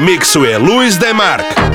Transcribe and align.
mixuje 0.00 0.58
Luis 0.58 0.96
DeMark. 0.96 1.44
Toto 1.44 1.69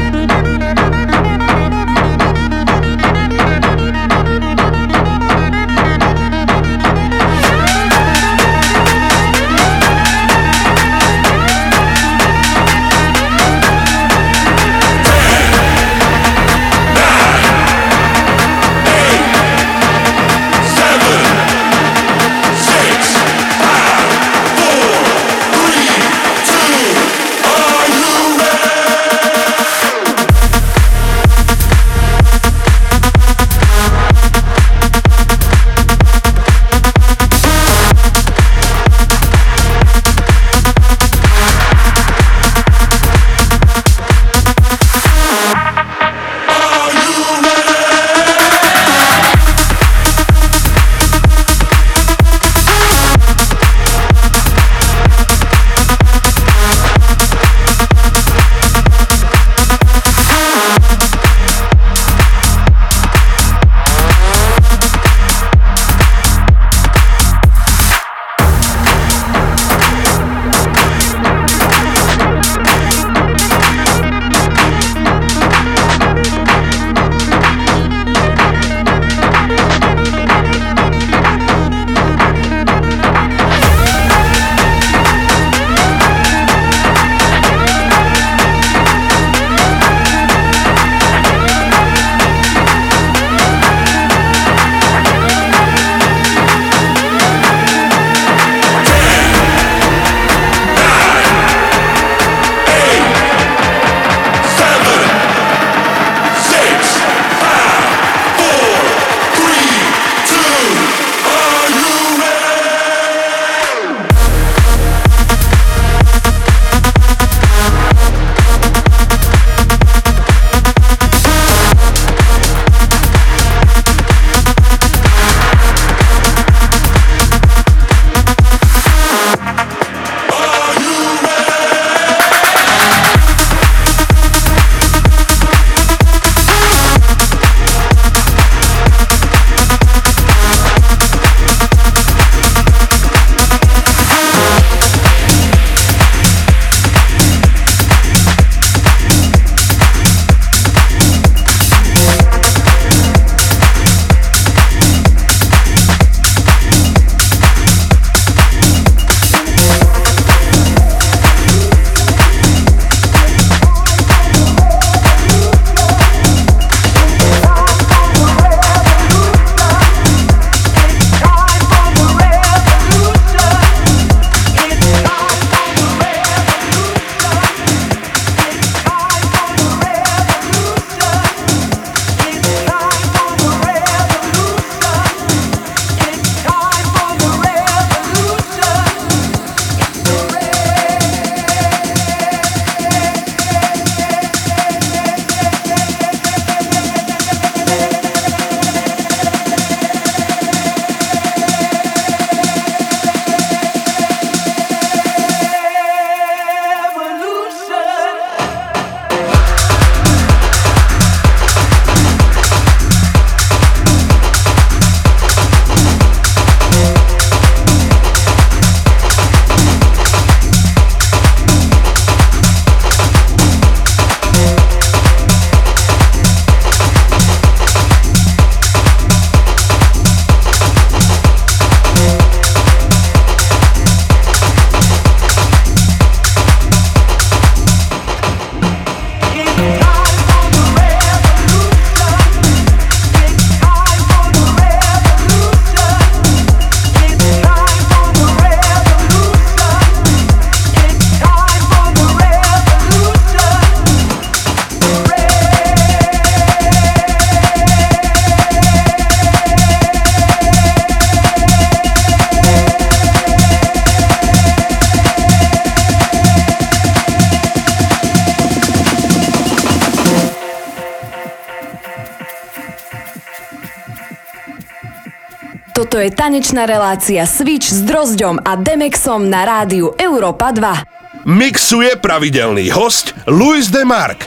tanečná 276.36 276.68
relácia 276.68 277.24
Switch 277.24 277.72
s 277.72 277.80
Drozďom 277.88 278.44
a 278.44 278.60
Demexom 278.60 279.24
na 279.24 279.48
rádiu 279.48 279.96
Europa 279.96 280.52
2. 280.52 281.24
Mixuje 281.32 281.96
pravidelný 281.96 282.76
host 282.76 283.16
Luis 283.24 283.72
Demark. 283.72 284.25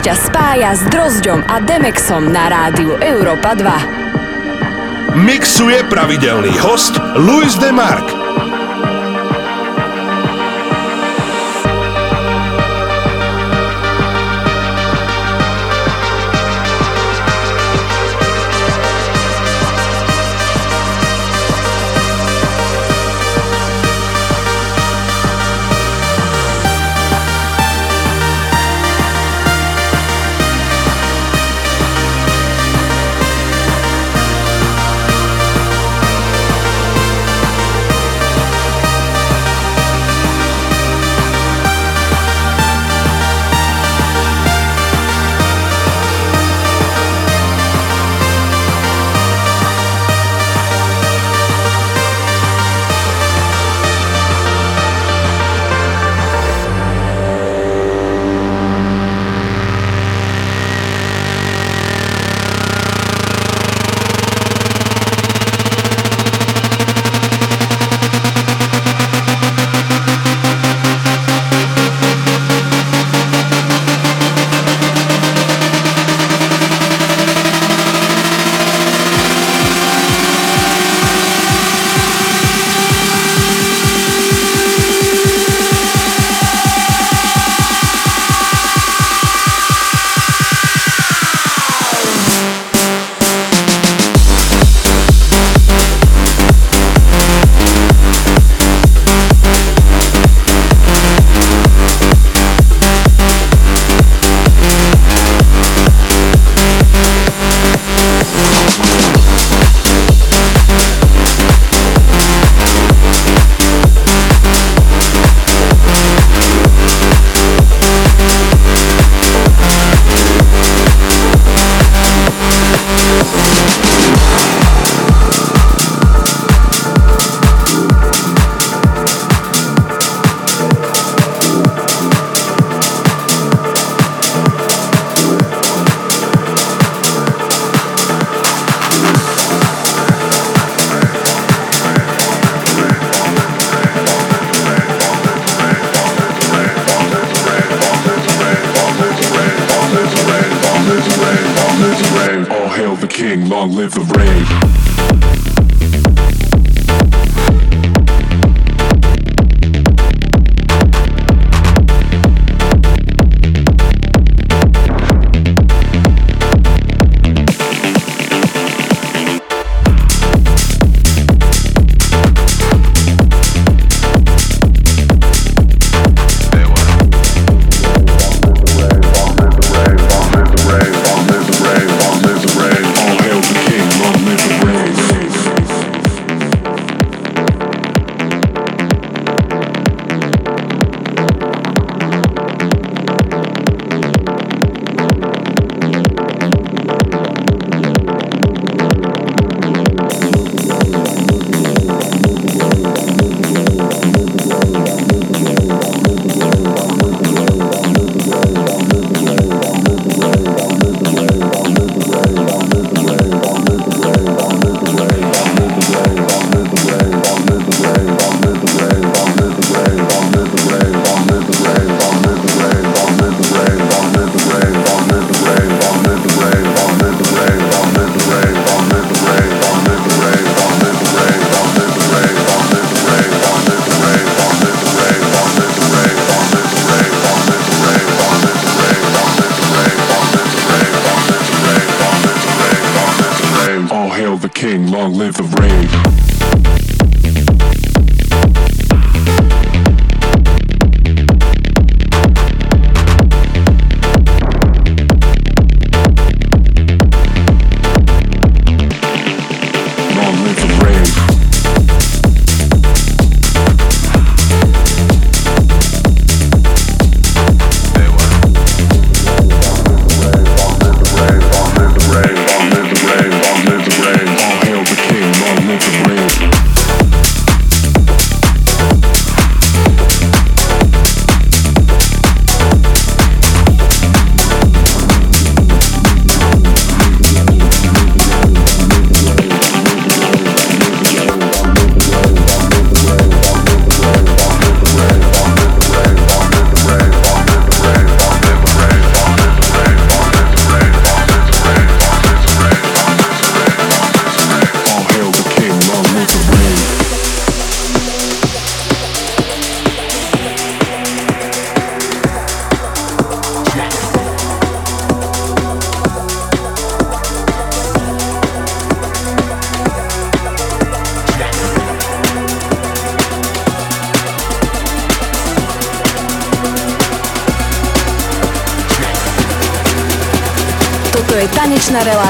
Ťa 0.00 0.16
spája 0.16 0.72
s 0.72 0.80
Drozďom 0.88 1.44
a 1.44 1.60
Demexom 1.60 2.32
na 2.32 2.48
rádiu 2.48 2.96
Európa 3.04 3.52
2. 3.52 5.28
Mixuje 5.28 5.76
pravidelný 5.92 6.56
host 6.56 6.96
Luis 7.20 7.52
de 7.60 7.68
Mark. 7.68 8.19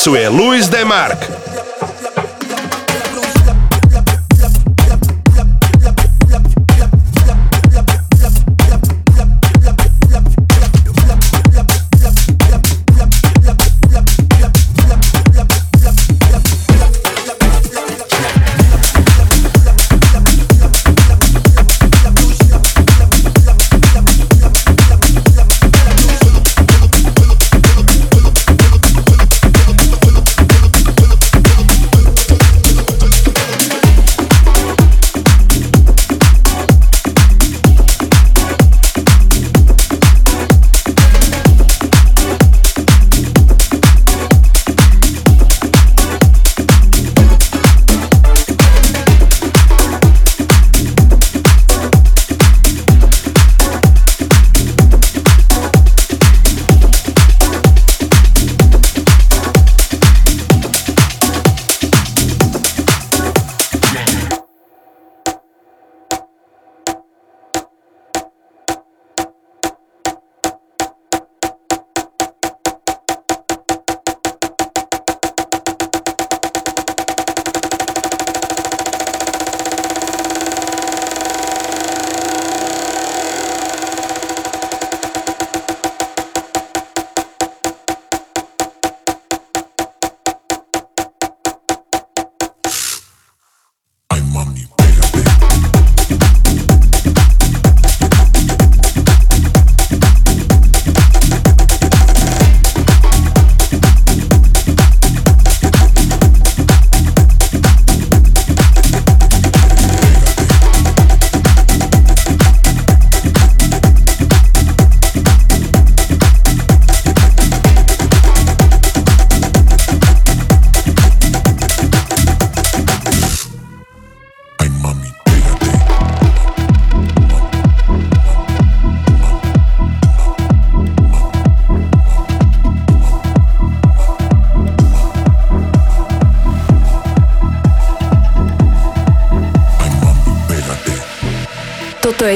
Mixuje 0.00 0.30
Luis 0.30 0.70
de 0.70 0.82
Mark. 0.82 1.19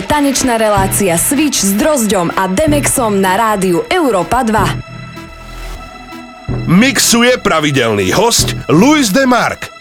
Tanečná 0.05 0.61
relácia 0.61 1.17
Switch 1.19 1.64
s 1.64 1.73
Drozďom 1.75 2.31
a 2.37 2.47
Demexom 2.47 3.19
na 3.19 3.35
rádiu 3.35 3.83
Európa 3.90 4.47
2. 4.47 6.71
Mixuje 6.71 7.35
pravidelný 7.43 8.14
host 8.14 8.55
Luis 8.71 9.11
de 9.11 9.27
Mark. 9.27 9.74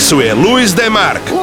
Mixuje 0.00 0.32
Luis 0.32 0.72
Demark. 0.72 1.39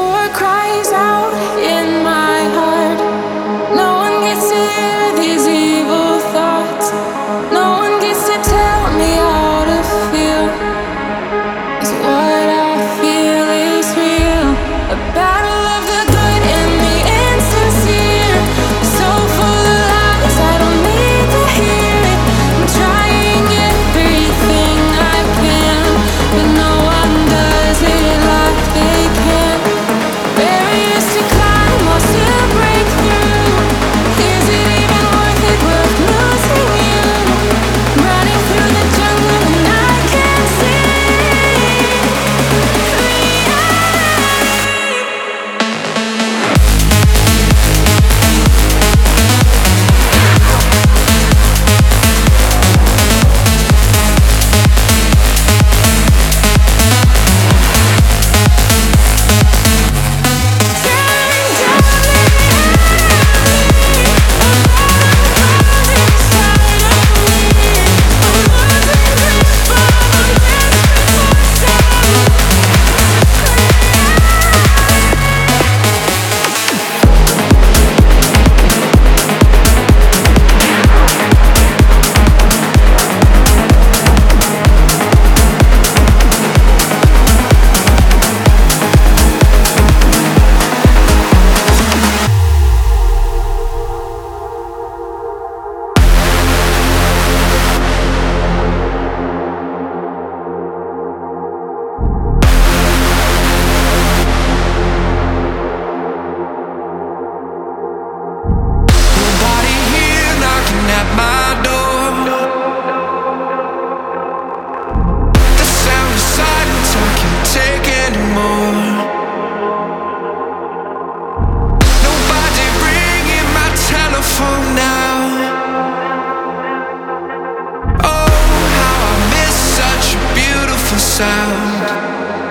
sound. 131.18 132.47